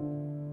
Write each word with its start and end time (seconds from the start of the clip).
you. 0.00 0.43